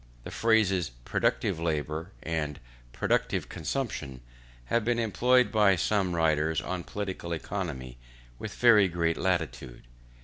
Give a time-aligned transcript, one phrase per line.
[0.23, 2.59] The phrases productive labour, and
[2.91, 4.21] productive consumption,
[4.65, 7.99] have been employed by some writers on political economy
[8.39, 9.83] with very great latitude.